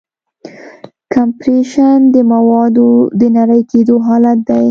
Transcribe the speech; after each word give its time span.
کمپریشن 1.13 1.97
د 2.13 2.15
موادو 2.31 2.89
د 3.19 3.21
نری 3.35 3.61
کېدو 3.71 3.95
حالت 4.07 4.39
دی. 4.47 4.59